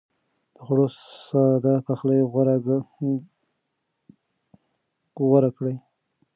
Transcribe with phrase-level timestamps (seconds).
[0.55, 0.85] د خوړو
[1.29, 2.19] ساده پخلی
[5.29, 5.75] غوره کړئ.